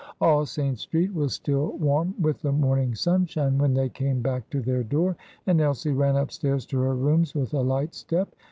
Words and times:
All 0.19 0.47
Saints' 0.47 0.81
Street 0.81 1.13
was 1.13 1.33
still 1.35 1.73
warm 1.77 2.15
with 2.19 2.41
the 2.41 2.51
morning 2.51 2.95
sunshine 2.95 3.59
when 3.59 3.75
they 3.75 3.87
came 3.87 4.19
back 4.19 4.49
to 4.49 4.59
their 4.59 4.83
door, 4.83 5.15
and 5.45 5.61
Elsie 5.61 5.93
ran 5.93 6.15
upstairs 6.15 6.65
to 6.65 6.79
her 6.79 6.95
rooms 6.95 7.35
with 7.35 7.53
a 7.53 7.61
light 7.61 7.93
step. 7.93 8.33